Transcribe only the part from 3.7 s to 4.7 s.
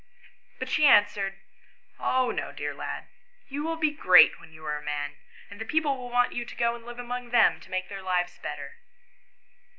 be great when you